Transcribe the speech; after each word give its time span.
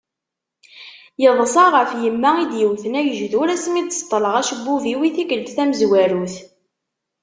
Yeḍsa 1.21 1.63
ɣef 1.75 1.91
yemma 2.01 2.31
i 2.39 2.45
yewwten 2.59 2.97
agejdur 2.99 3.47
asmi 3.55 3.81
d-ṣeṭleɣ 3.83 4.33
acebbub-iw 4.41 4.99
i 5.03 5.09
tikkelt 5.15 5.53
tamezwarut. 5.55 6.35